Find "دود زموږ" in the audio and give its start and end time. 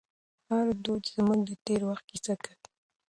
0.83-1.39